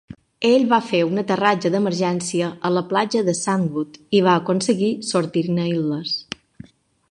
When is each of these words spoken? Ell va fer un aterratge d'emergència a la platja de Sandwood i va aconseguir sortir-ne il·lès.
Ell 0.51 0.63
va 0.69 0.77
fer 0.85 1.01
un 1.09 1.21
aterratge 1.23 1.71
d'emergència 1.75 2.47
a 2.69 2.71
la 2.77 2.83
platja 2.95 3.23
de 3.29 3.37
Sandwood 3.41 4.01
i 4.21 4.25
va 4.29 4.33
aconseguir 4.41 4.91
sortir-ne 5.13 5.71
il·lès. 5.77 6.19